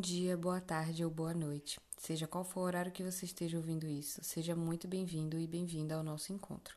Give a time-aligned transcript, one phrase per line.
[0.00, 1.78] dia, boa tarde ou boa noite.
[1.98, 5.94] Seja qual for o horário que você esteja ouvindo isso, seja muito bem-vindo e bem-vinda
[5.94, 6.74] ao nosso encontro.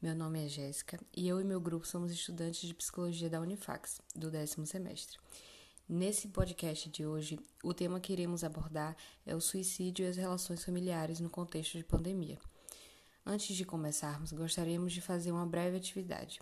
[0.00, 4.02] Meu nome é Jéssica e eu e meu grupo somos estudantes de psicologia da Unifax,
[4.14, 5.18] do décimo semestre.
[5.88, 10.62] Nesse podcast de hoje, o tema que iremos abordar é o suicídio e as relações
[10.62, 12.38] familiares no contexto de pandemia.
[13.24, 16.40] Antes de começarmos, gostaríamos de fazer uma breve atividade.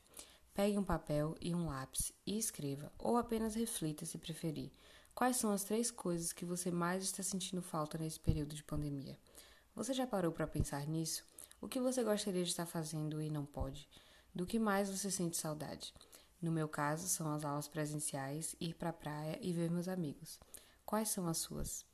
[0.53, 4.73] Pegue um papel e um lápis e escreva, ou apenas reflita se preferir
[5.15, 9.17] Quais são as três coisas que você mais está sentindo falta nesse período de pandemia?
[9.73, 11.25] Você já parou para pensar nisso?
[11.61, 13.89] O que você gostaria de estar fazendo e não pode?
[14.35, 15.95] Do que mais você sente saudade?
[16.43, 20.41] No meu caso, são as aulas presenciais, ir para a praia e ver meus amigos.
[20.85, 21.87] Quais são as suas?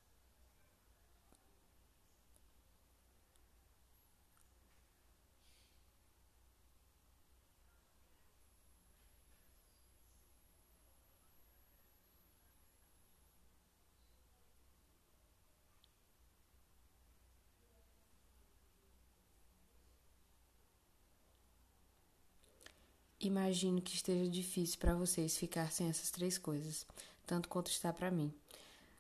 [23.22, 26.86] Imagino que esteja difícil para vocês ficar sem essas três coisas,
[27.26, 28.32] tanto quanto está para mim.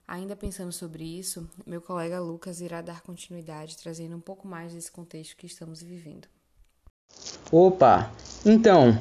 [0.06, 4.92] Ainda pensando sobre isso, meu colega Lucas irá dar continuidade, trazendo um pouco mais desse
[4.92, 6.28] contexto que estamos vivendo.
[7.50, 8.10] Opa!
[8.44, 9.00] Então,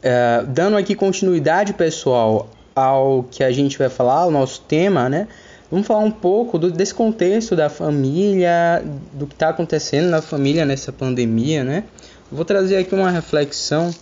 [0.00, 5.26] é, dando aqui continuidade, pessoal, ao que a gente vai falar, o nosso tema, né?
[5.68, 10.64] Vamos falar um pouco do, desse contexto da família, do que está acontecendo na família
[10.64, 11.82] nessa pandemia, né?
[12.30, 13.92] Vou trazer aqui uma reflexão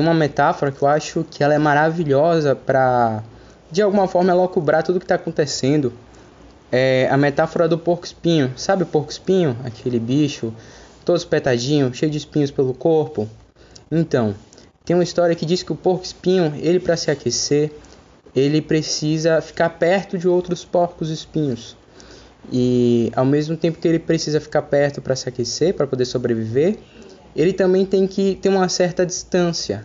[0.00, 3.22] tem uma metáfora que eu acho que ela é maravilhosa para
[3.70, 5.92] de alguma forma elocubrar tudo que está acontecendo.
[6.72, 8.50] É a metáfora do porco espinho.
[8.56, 9.54] Sabe o porco espinho?
[9.62, 10.54] Aquele bicho
[11.04, 13.28] todo espetadinho, cheio de espinhos pelo corpo.
[13.90, 14.34] Então,
[14.86, 17.70] tem uma história que diz que o porco espinho, ele para se aquecer,
[18.34, 21.76] ele precisa ficar perto de outros porcos espinhos.
[22.50, 26.78] E ao mesmo tempo que ele precisa ficar perto para se aquecer, para poder sobreviver,
[27.34, 29.84] ele também tem que ter uma certa distância,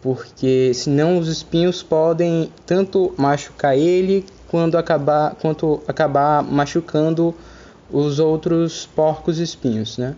[0.00, 7.34] porque senão os espinhos podem tanto machucar ele quando acabar, quanto acabar machucando
[7.90, 10.14] os outros porcos espinhos, né?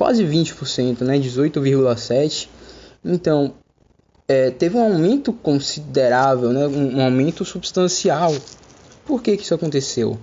[0.00, 2.48] quase 20%, né, 18,7%.
[3.04, 3.52] Então,
[4.30, 8.32] é, teve um aumento considerável, né, um, um, aumento substancial.
[9.04, 10.16] Por que, que isso aconteceu?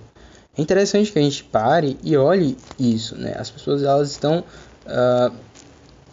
[0.56, 3.14] É interessante que a gente pare e olhe isso.
[3.16, 3.36] Né?
[3.38, 4.42] As pessoas elas estão
[4.86, 5.30] uh,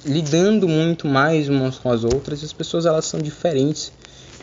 [0.03, 3.93] lidando muito mais umas com as outras as pessoas elas são diferentes.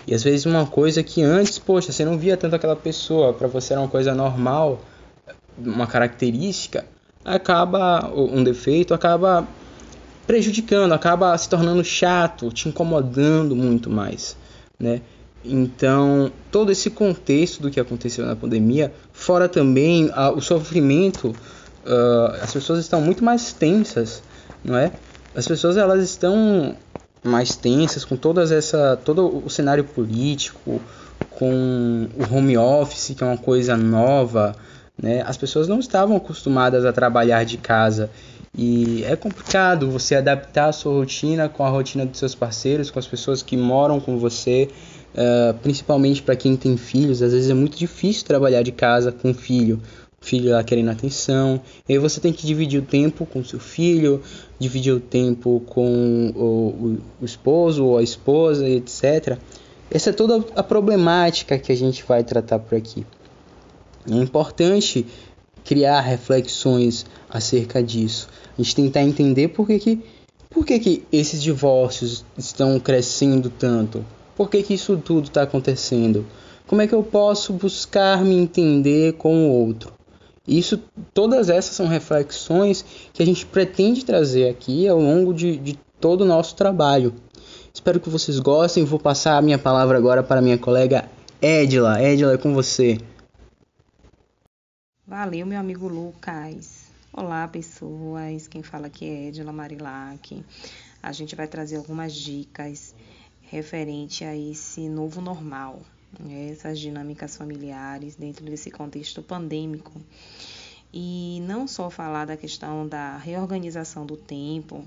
[0.06, 3.48] E às vezes uma coisa que antes, poxa, você não via tanto aquela pessoa, para
[3.48, 4.80] você era uma coisa normal,
[5.58, 6.86] uma característica,
[7.22, 9.46] acaba um defeito acaba
[10.26, 14.36] prejudicando, acaba se tornando chato, te incomodando muito mais,
[14.78, 15.00] né?
[15.44, 22.36] Então, todo esse contexto do que aconteceu na pandemia, fora também a, o sofrimento, uh,
[22.40, 24.22] as pessoas estão muito mais tensas,
[24.64, 24.92] não é?
[25.34, 26.76] As pessoas elas estão
[27.24, 30.80] mais tensas com todas essa todo o cenário político,
[31.30, 34.54] com o home office que é uma coisa nova,
[35.00, 35.22] Né?
[35.26, 38.10] As pessoas não estavam acostumadas a trabalhar de casa
[38.56, 42.98] e é complicado você adaptar a sua rotina com a rotina dos seus parceiros, com
[42.98, 44.68] as pessoas que moram com você,
[45.14, 47.22] uh, principalmente para quem tem filhos.
[47.22, 49.80] Às vezes é muito difícil trabalhar de casa com um filho,
[50.20, 51.62] filho lá querendo atenção.
[51.88, 54.20] E aí você tem que dividir o tempo com seu filho,
[54.58, 59.38] dividir o tempo com o, o esposo ou a esposa, etc.
[59.90, 63.06] Essa é toda a problemática que a gente vai tratar por aqui.
[64.10, 65.06] É importante
[65.64, 68.28] criar reflexões acerca disso.
[68.58, 70.00] A gente tentar entender por que, que,
[70.50, 74.04] por que, que esses divórcios estão crescendo tanto.
[74.36, 76.26] Por que, que isso tudo está acontecendo?
[76.66, 79.92] Como é que eu posso buscar me entender com o outro?
[80.46, 80.78] Isso,
[81.14, 86.22] todas essas são reflexões que a gente pretende trazer aqui ao longo de, de todo
[86.22, 87.14] o nosso trabalho.
[87.72, 88.84] Espero que vocês gostem.
[88.84, 91.08] Vou passar a minha palavra agora para minha colega
[91.40, 92.02] Edila.
[92.02, 92.98] Edila, é com você.
[95.06, 96.81] Valeu, meu amigo Lucas.
[97.14, 98.48] Olá, pessoas.
[98.48, 100.42] Quem fala aqui é Edila Marilac.
[101.02, 102.94] A gente vai trazer algumas dicas
[103.42, 105.82] referente a esse novo normal,
[106.18, 106.48] né?
[106.48, 109.92] essas dinâmicas familiares dentro desse contexto pandêmico.
[110.90, 114.82] E não só falar da questão da reorganização do tempo,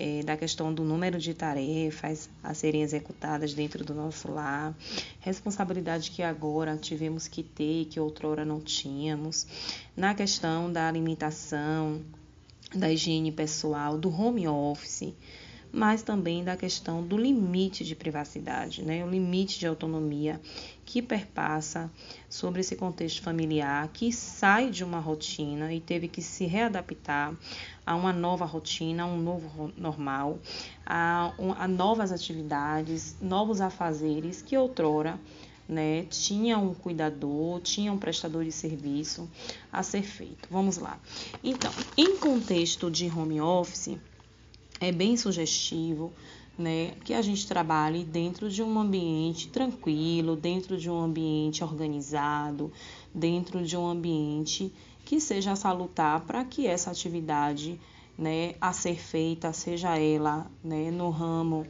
[0.00, 4.74] é, da questão do número de tarefas a serem executadas dentro do nosso lar,
[5.20, 9.46] responsabilidade que agora tivemos que ter e que outrora não tínhamos,
[9.94, 12.00] na questão da alimentação,
[12.74, 15.12] da higiene pessoal, do home office,
[15.72, 19.04] mas também da questão do limite de privacidade, né?
[19.04, 20.40] o limite de autonomia
[20.84, 21.90] que perpassa
[22.28, 27.34] sobre esse contexto familiar, que sai de uma rotina e teve que se readaptar
[27.86, 30.38] a uma nova rotina, a um novo normal,
[30.84, 35.18] a, a novas atividades, novos afazeres que outrora
[35.70, 39.30] né, tinha um cuidador, tinha um prestador de serviço
[39.72, 40.48] a ser feito.
[40.50, 40.98] Vamos lá.
[41.44, 43.96] Então, em contexto de home office,
[44.80, 46.12] é bem sugestivo
[46.58, 52.72] né, que a gente trabalhe dentro de um ambiente tranquilo, dentro de um ambiente organizado,
[53.14, 54.72] dentro de um ambiente
[55.04, 57.80] que seja salutar para que essa atividade
[58.16, 61.66] né, a ser feita, seja ela né, no ramo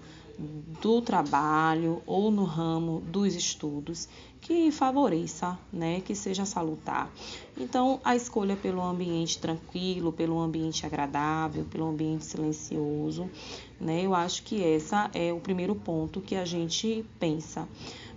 [0.80, 4.08] do trabalho ou no ramo dos estudos,
[4.40, 7.10] que favoreça, né, que seja salutar.
[7.58, 13.30] Então, a escolha pelo ambiente tranquilo, pelo ambiente agradável, pelo ambiente silencioso,
[13.78, 17.68] né, eu acho que essa é o primeiro ponto que a gente pensa.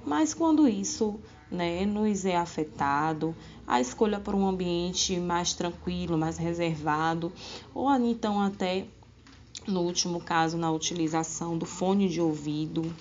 [0.06, 1.20] Mas quando isso,
[1.52, 3.36] né, nos é afetado,
[3.68, 7.32] a escolha por um ambiente mais tranquilo, mais reservado,
[7.74, 8.86] ou então até
[9.68, 12.94] no último caso, na utilização do fone de ouvido,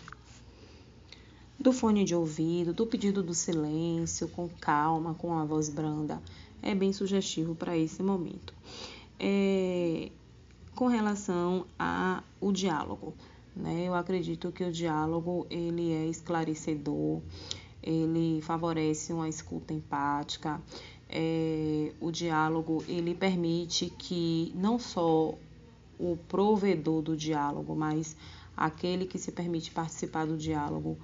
[1.59, 6.21] do fone de ouvido, do pedido do silêncio, com calma, com a voz branda,
[6.61, 8.55] é bem sugestivo para esse momento.
[9.19, 10.11] É,
[10.75, 13.15] com relação ao diálogo,
[13.55, 13.85] né?
[13.87, 17.21] Eu acredito que o diálogo ele é esclarecedor,
[17.83, 20.61] ele favorece uma escuta empática.
[21.09, 25.35] É, o diálogo ele permite que não só
[26.03, 28.17] o provedor do diálogo, mas
[28.57, 30.99] aquele que se permite participar do diálogo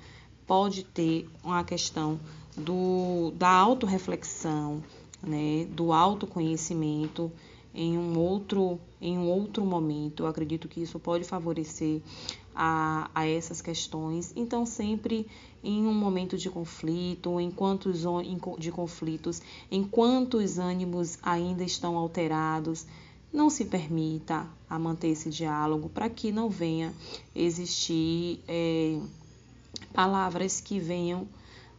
[0.44, 2.18] pode ter uma questão
[2.56, 4.82] do, da autorreflexão,
[5.22, 7.30] né, do autoconhecimento
[7.74, 10.24] em um outro em um outro momento.
[10.24, 12.02] Eu acredito que isso pode favorecer
[12.52, 14.32] a, a essas questões.
[14.34, 15.28] Então, sempre
[15.62, 17.92] em um momento de conflito, enquanto
[18.58, 19.40] de conflitos,
[19.70, 22.84] enquanto os ânimos ainda estão alterados,
[23.32, 26.94] não se permita a manter esse diálogo para que não venha
[27.34, 28.98] existir é,
[29.92, 31.26] palavras que venham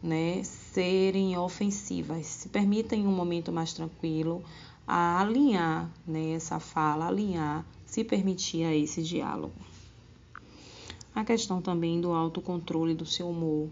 [0.02, 2.26] né, serem ofensivas.
[2.26, 4.42] Se permita em um momento mais tranquilo
[4.86, 9.54] a alinhar né, essa fala, alinhar, se permitir a esse diálogo.
[11.14, 13.68] A questão também do autocontrole do seu humor,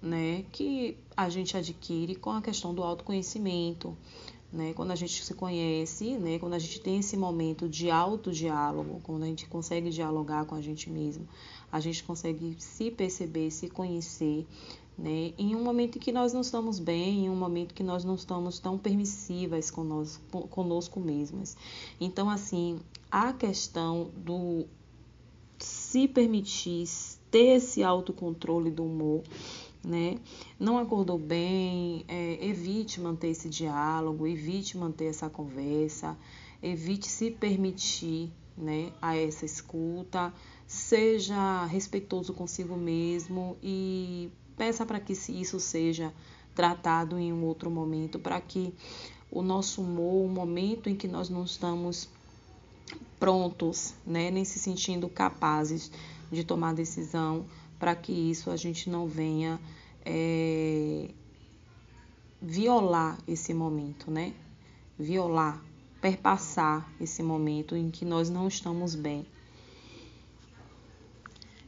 [0.00, 3.96] né, que a gente adquire com a questão do autoconhecimento,
[4.54, 4.72] né?
[4.72, 6.38] Quando a gente se conhece, né?
[6.38, 10.60] quando a gente tem esse momento de autodiálogo, quando a gente consegue dialogar com a
[10.60, 11.28] gente mesmo,
[11.70, 14.46] a gente consegue se perceber, se conhecer,
[14.96, 15.34] né?
[15.36, 18.14] em um momento em que nós não estamos bem, em um momento que nós não
[18.14, 21.56] estamos tão permissivas conosco, conosco mesmas.
[22.00, 22.78] Então, assim,
[23.10, 24.66] a questão do
[25.58, 26.86] se permitir
[27.28, 29.22] ter esse autocontrole do humor
[29.84, 30.18] né?
[30.58, 36.16] Não acordou bem, é, evite manter esse diálogo, evite manter essa conversa,
[36.62, 40.32] evite se permitir, né, a essa escuta,
[40.66, 46.12] seja respeitoso consigo mesmo e peça para que isso seja
[46.54, 48.72] tratado em um outro momento, para que
[49.30, 52.08] o nosso humor, o momento em que nós não estamos
[53.18, 55.90] prontos, né, nem se sentindo capazes
[56.30, 57.44] de tomar decisão,
[57.84, 59.60] para que isso a gente não venha
[60.06, 61.10] é,
[62.40, 64.32] violar esse momento, né?
[64.98, 65.62] Violar,
[66.00, 69.26] perpassar esse momento em que nós não estamos bem.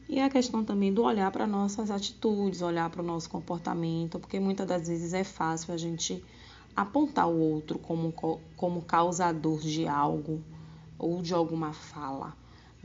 [0.09, 4.39] E a questão também do olhar para nossas atitudes, olhar para o nosso comportamento, porque
[4.39, 6.25] muitas das vezes é fácil a gente
[6.75, 8.11] apontar o outro como,
[8.55, 10.41] como causador de algo
[10.97, 12.35] ou de alguma fala.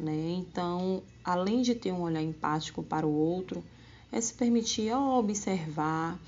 [0.02, 0.34] Né?
[0.36, 3.62] Então, além de ter um olhar empático para o outro,
[4.10, 6.18] é se permitir a observar,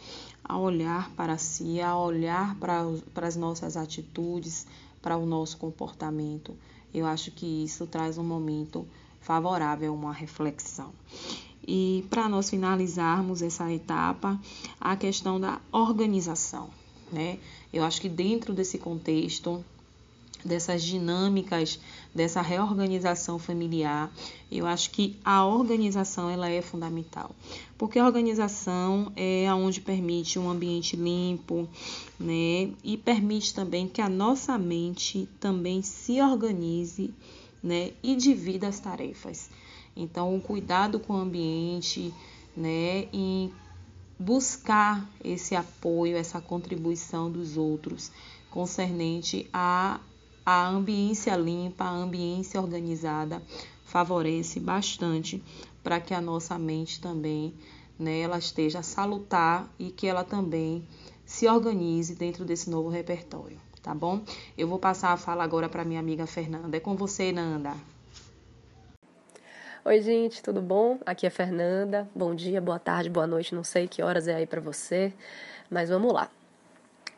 [0.45, 2.87] a olhar para si, a olhar para,
[3.27, 4.65] as nossas atitudes,
[5.03, 6.57] para o nosso comportamento.
[6.95, 8.87] Eu acho que isso traz um momento
[9.21, 10.93] favorável a uma reflexão.
[11.67, 14.41] E para nós finalizarmos essa etapa,
[14.81, 16.71] a questão da organização,
[17.11, 17.41] né?
[17.73, 19.65] Eu acho que dentro desse contexto
[20.45, 21.81] dessas dinâmicas,
[22.15, 24.13] dessa reorganização familiar,
[24.51, 27.35] eu acho que a organização ela é fundamental.
[27.79, 31.69] Porque a organização é aonde permite um ambiente limpo,
[32.21, 32.71] né?
[32.85, 37.13] E permite também que a nossa mente também se organize
[37.63, 39.49] né, e divida as tarefas.
[39.97, 42.13] Então, o cuidado com o ambiente,
[42.55, 43.51] né, e
[44.19, 48.13] buscar esse apoio, essa contribuição dos outros
[48.51, 49.99] concernente a
[50.45, 53.43] a ambiência limpa, a ambiência organizada
[53.85, 55.43] favorece bastante
[55.83, 57.55] para que a nossa mente também,
[57.99, 60.87] né, ela esteja salutar e que ela também
[61.25, 64.23] se organize dentro desse novo repertório tá bom?
[64.57, 66.75] Eu vou passar a fala agora para minha amiga Fernanda.
[66.75, 67.75] É com você, Nanda.
[69.85, 70.99] Oi, gente, tudo bom?
[71.05, 72.09] Aqui é Fernanda.
[72.15, 73.55] Bom dia, boa tarde, boa noite.
[73.55, 75.13] Não sei que horas é aí para você,
[75.71, 76.31] mas vamos lá.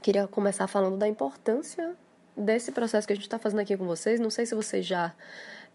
[0.03, 1.95] Queria começar falando da importância
[2.37, 4.21] desse processo que a gente está fazendo aqui com vocês.
[4.21, 5.13] Não sei se vocês já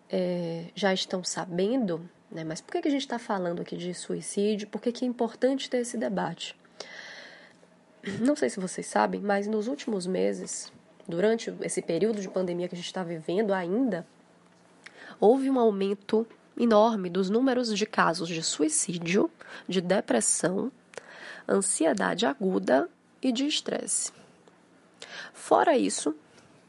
[0.10, 2.44] é, já estão sabendo, né?
[2.44, 4.68] Mas por que, que a gente está falando aqui de suicídio?
[4.68, 6.56] Por que, que é importante ter esse debate?
[8.20, 10.72] Não sei se vocês sabem, mas nos últimos meses
[11.08, 14.06] durante esse período de pandemia que a gente está vivendo ainda,
[15.20, 16.25] houve um aumento
[16.58, 19.30] enorme dos números de casos de suicídio,
[19.68, 20.72] de depressão,
[21.48, 22.89] ansiedade aguda
[23.22, 24.12] e de estresse.
[25.34, 26.15] Fora isso,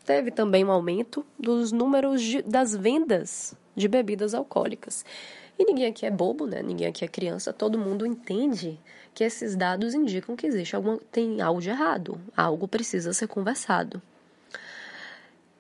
[0.03, 5.05] teve também um aumento dos números de, das vendas de bebidas alcoólicas.
[5.59, 6.63] E ninguém aqui é bobo, né?
[6.63, 8.81] Ninguém aqui é criança, todo mundo entende
[9.15, 14.01] que esses dados indicam que existe alguma, tem algo de errado, algo precisa ser conversado.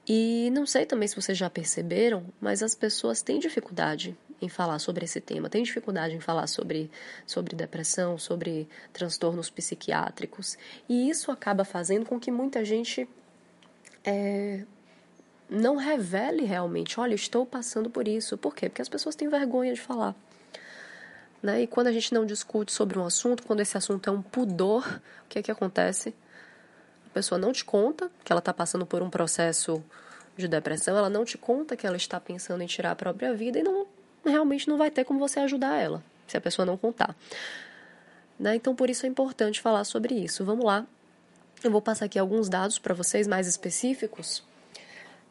[0.09, 4.81] E não sei também se vocês já perceberam, mas as pessoas têm dificuldade em falar
[4.81, 6.91] sobre esse tema, têm dificuldade em falar sobre,
[7.25, 10.59] sobre depressão, sobre transtornos psiquiátricos.
[10.89, 13.09] E isso acaba fazendo com que muita gente
[14.05, 14.65] é,
[15.49, 18.37] não revele realmente: olha, estou passando por isso.
[18.39, 18.69] Por quê?
[18.69, 20.15] Porque as pessoas têm vergonha de falar.
[21.43, 21.63] Né?
[21.63, 25.01] E quando a gente não discute sobre um assunto, quando esse assunto é um pudor,
[25.25, 26.15] o que é que acontece?
[27.07, 29.83] A pessoa não te conta que ela está passando por um processo
[30.37, 33.59] de depressão, ela não te conta que ela está pensando em tirar a própria vida
[33.59, 33.87] e não
[34.25, 37.15] realmente não vai ter como você ajudar ela, se a pessoa não contar.
[38.39, 38.55] Né?
[38.55, 40.45] Então, por isso é importante falar sobre isso.
[40.45, 40.87] Vamos lá.
[41.65, 44.43] Eu vou passar aqui alguns dados para vocês mais específicos.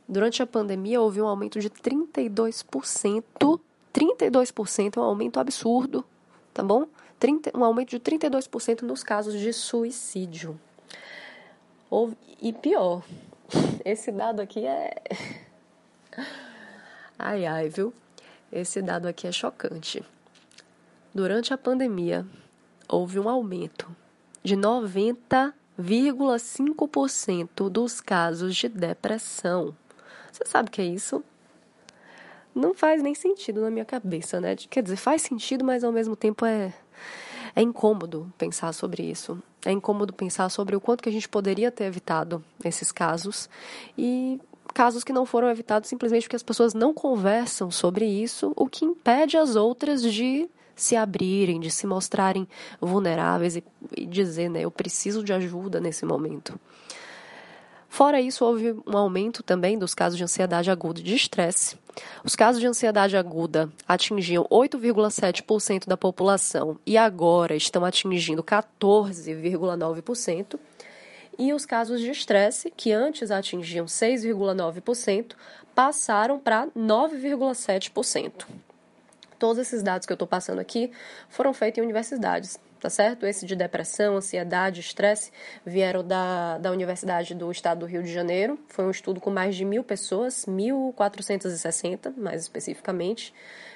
[0.08, 3.60] Durante a pandemia, houve um aumento de 32%.
[3.94, 6.06] 32% é um aumento absurdo,
[6.54, 6.88] tá bom?
[7.20, 10.60] 30, um aumento de 32% nos casos de suicídio.
[12.42, 13.04] E pior,
[13.84, 14.96] esse dado aqui é.
[17.20, 17.94] Ai, ai, viu?
[18.52, 20.04] Esse dado aqui é chocante.
[21.14, 22.26] Durante a pandemia,
[22.88, 23.96] houve um aumento
[24.42, 24.56] de
[25.80, 29.76] 90,5% dos casos de depressão.
[30.32, 31.24] Você sabe o que é isso?
[32.54, 34.56] Não faz nem sentido na minha cabeça, né?
[34.56, 36.74] Quer dizer, faz sentido, mas ao mesmo tempo é
[37.56, 39.42] é incômodo pensar sobre isso.
[39.66, 43.50] É incômodo pensar sobre o quanto que a gente poderia ter evitado esses casos
[43.98, 44.40] e
[44.74, 48.86] casos que não foram evitados simplesmente porque as pessoas não conversam sobre isso, o que
[48.86, 52.48] impede as outras de se abrirem, de se mostrarem
[52.80, 53.64] vulneráveis e,
[53.96, 56.60] e dizer, né, eu preciso de ajuda nesse momento.
[57.92, 61.78] Fora isso, houve um aumento também dos casos de ansiedade aguda e de estresse.
[62.24, 70.58] Os casos de ansiedade aguda atingiam 8,7% da população e agora estão atingindo 14,9%.
[71.38, 75.34] E os casos de estresse, que antes atingiam 6,9%,
[75.76, 78.46] passaram para 9,7%.
[79.42, 80.92] Todos esses dados que eu estou passando aqui
[81.28, 83.26] foram feitos em universidades, tá certo?
[83.26, 85.32] Esse de depressão, ansiedade, estresse,
[85.66, 88.60] vieram da, da Universidade do Estado do Rio de Janeiro.
[88.68, 93.34] Foi um estudo com mais de mil pessoas, 1.460 mais especificamente,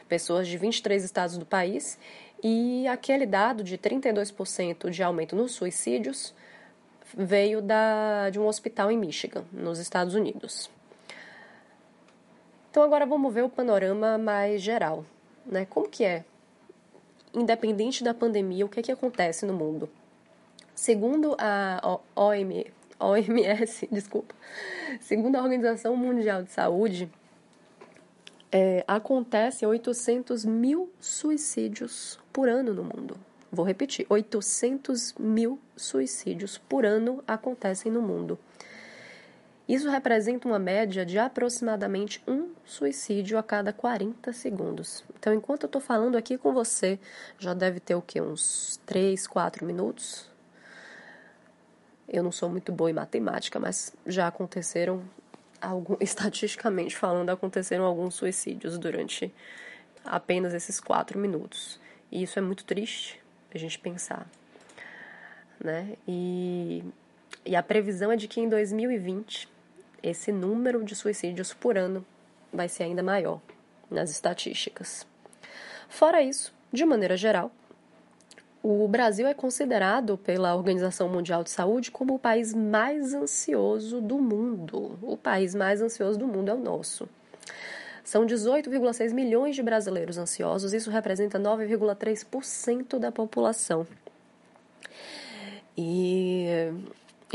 [0.08, 1.98] pessoas de 23 estados do país.
[2.44, 6.32] E aquele dado de 32% de aumento nos suicídios
[7.18, 10.70] veio da, de um hospital em Michigan, nos Estados Unidos.
[12.70, 15.04] Então agora vamos ver o panorama mais geral,
[15.46, 15.66] né?
[15.66, 16.26] Como que é?
[17.34, 19.90] Independente da pandemia, o que é que acontece no mundo?
[20.74, 22.66] Segundo a OM,
[23.00, 24.34] OMS, desculpa,
[25.00, 27.10] segundo a Organização Mundial de Saúde,
[28.52, 33.18] é, acontecem 800 mil suicídios por ano no mundo.
[33.52, 38.40] Vou repetir: 800 mil suicídios por ano acontecem no mundo.
[39.68, 45.04] Isso representa uma média de aproximadamente um suicídio a cada 40 segundos.
[45.18, 47.00] Então, enquanto eu estou falando aqui com você,
[47.40, 48.22] já deve ter o que?
[48.22, 50.30] Uns 3, 4 minutos?
[52.08, 55.02] Eu não sou muito boa em matemática, mas já aconteceram,
[55.60, 59.34] algum, estatisticamente falando, aconteceram alguns suicídios durante
[60.04, 61.80] apenas esses 4 minutos.
[62.12, 63.20] E isso é muito triste
[63.52, 64.28] a gente pensar.
[65.60, 65.96] Né?
[66.08, 66.84] E,
[67.44, 69.55] e a previsão é de que em 2020
[70.10, 72.06] esse número de suicídios por ano
[72.54, 73.42] vai ser ainda maior
[73.90, 75.06] nas estatísticas.
[75.90, 77.52] Fora isso, de maneira geral,
[78.62, 84.18] o Brasil é considerado pela Organização Mundial de Saúde como o país mais ansioso do
[84.18, 84.98] mundo.
[85.02, 87.08] O país mais ansioso do mundo é o nosso.
[88.04, 93.86] São 18,6 milhões de brasileiros ansiosos, isso representa 9,3% da população.
[95.78, 96.72] E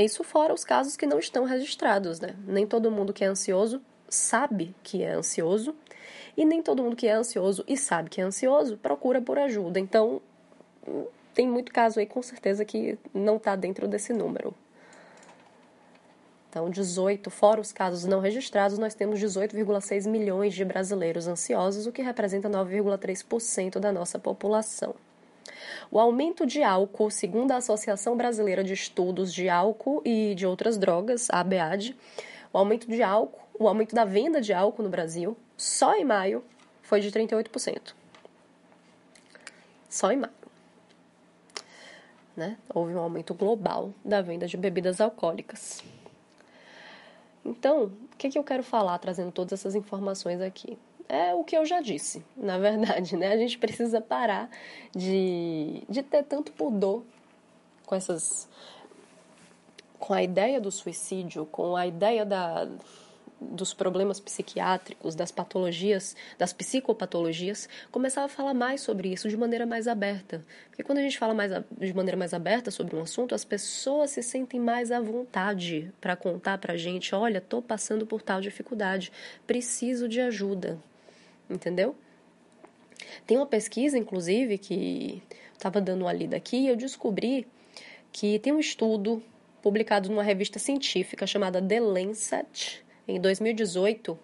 [0.04, 2.36] isso fora os casos que não estão registrados, né?
[2.46, 5.74] Nem todo mundo que é ansioso sabe que é ansioso,
[6.36, 9.78] e nem todo mundo que é ansioso e sabe que é ansioso procura por ajuda.
[9.78, 10.20] Então,
[11.34, 14.54] tem muito caso aí com certeza que não está dentro desse número.
[16.48, 21.92] Então, 18, fora os casos não registrados, nós temos 18,6 milhões de brasileiros ansiosos, o
[21.92, 24.94] que representa 9,3% da nossa população.
[25.90, 30.78] O aumento de álcool, segundo a Associação Brasileira de Estudos de Álcool e de Outras
[30.78, 31.96] Drogas, a ABAD,
[32.52, 36.44] o aumento de álcool, o aumento da venda de álcool no Brasil, só em maio,
[36.80, 37.94] foi de 38%.
[39.88, 40.32] Só em maio.
[42.36, 42.56] Né?
[42.72, 45.82] Houve um aumento global da venda de bebidas alcoólicas.
[47.44, 50.78] Então, o que, que eu quero falar trazendo todas essas informações aqui?
[51.10, 53.32] É o que eu já disse, na verdade, né?
[53.32, 54.48] A gente precisa parar
[54.94, 57.02] de, de ter tanto pudor
[57.84, 58.48] com essas.
[59.98, 62.68] com a ideia do suicídio, com a ideia da,
[63.40, 69.66] dos problemas psiquiátricos, das patologias, das psicopatologias, começar a falar mais sobre isso de maneira
[69.66, 70.44] mais aberta.
[70.68, 74.10] Porque quando a gente fala mais de maneira mais aberta sobre um assunto, as pessoas
[74.10, 79.10] se sentem mais à vontade para contar para gente: olha, estou passando por tal dificuldade,
[79.44, 80.78] preciso de ajuda
[81.50, 81.94] entendeu?
[83.26, 87.46] Tem uma pesquisa, inclusive, que estava dando uma lida aqui e eu descobri
[88.12, 89.22] que tem um estudo
[89.62, 94.18] publicado numa revista científica chamada The Lancet, em 2018,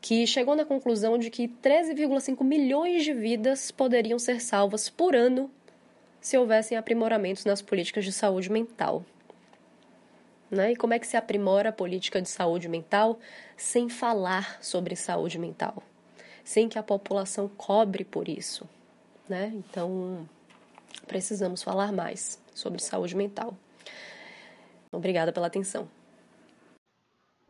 [0.00, 5.50] que chegou na conclusão de que 13,5 milhões de vidas poderiam ser salvas por ano
[6.20, 9.04] se houvessem aprimoramentos nas políticas de saúde mental.
[10.50, 10.72] Né?
[10.72, 13.18] E como é que se aprimora a política de saúde mental
[13.56, 15.82] sem falar sobre saúde mental?
[16.44, 18.68] Sem que a população cobre por isso.
[19.28, 19.48] Né?
[19.54, 20.28] Então,
[21.06, 23.56] precisamos falar mais sobre saúde mental.
[24.92, 25.88] Obrigada pela atenção.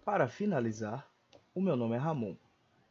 [0.04, 1.06] Para finalizar,
[1.54, 2.36] o meu nome é Ramon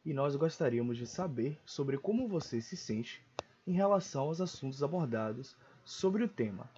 [0.04, 3.24] e nós gostaríamos de saber sobre como você se sente
[3.66, 6.70] em relação aos assuntos abordados sobre o tema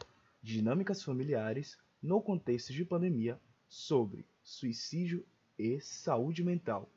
[0.42, 5.26] Dinâmicas familiares no contexto de pandemia sobre suicídio
[5.58, 6.88] e saúde mental.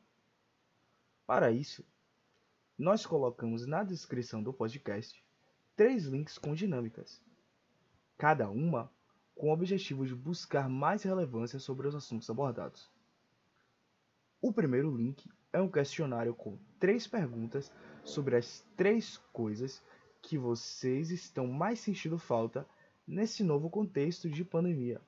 [1.25, 1.83] Para isso,
[2.79, 5.21] nós colocamos na descrição do podcast
[5.75, 7.21] três links com dinâmicas,
[8.17, 8.89] cada uma
[9.35, 12.89] com o objetivo de buscar mais relevância sobre os assuntos abordados.
[14.41, 17.69] O primeiro link é um questionário com três perguntas
[18.01, 19.83] sobre as três coisas
[20.21, 22.65] que vocês estão mais sentindo falta
[23.05, 25.01] nesse novo contexto de pandemia.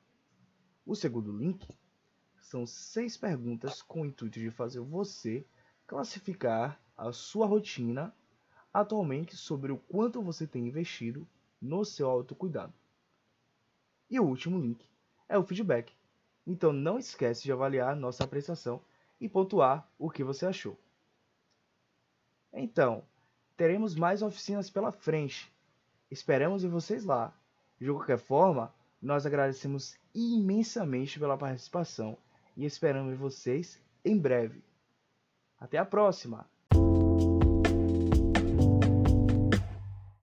[0.85, 1.65] O segundo link
[2.37, 5.45] são seis perguntas com o intuito de fazer você
[5.87, 8.13] classificar a sua rotina
[8.71, 11.27] atualmente sobre o quanto você tem investido
[11.59, 12.73] no seu autocuidado.
[14.07, 14.85] E o último link
[15.27, 15.91] é o feedback.
[16.45, 18.79] Então não esquece de avaliar nossa apreciação
[19.19, 20.77] e pontuar o que você achou.
[22.53, 23.03] Então,
[23.57, 25.51] teremos mais oficinas pela frente.
[26.09, 27.33] Esperamos vocês lá.
[27.79, 32.15] De qualquer forma, nós agradecemos imensamente pela participação
[32.55, 34.63] e esperamos vocês em breve.
[35.59, 36.47] Até a próxima!